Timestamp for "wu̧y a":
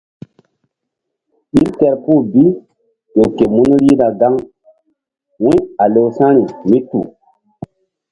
5.43-5.85